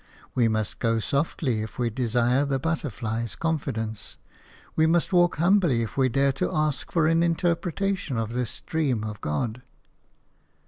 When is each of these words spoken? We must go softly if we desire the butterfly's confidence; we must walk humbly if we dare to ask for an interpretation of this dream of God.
We 0.33 0.47
must 0.47 0.79
go 0.79 0.97
softly 0.97 1.61
if 1.61 1.77
we 1.77 1.91
desire 1.91 2.43
the 2.43 2.57
butterfly's 2.57 3.35
confidence; 3.35 4.17
we 4.75 4.87
must 4.87 5.13
walk 5.13 5.35
humbly 5.35 5.83
if 5.83 5.95
we 5.95 6.09
dare 6.09 6.31
to 6.31 6.51
ask 6.51 6.91
for 6.91 7.05
an 7.05 7.21
interpretation 7.21 8.17
of 8.17 8.33
this 8.33 8.61
dream 8.61 9.03
of 9.03 9.21
God. 9.21 9.61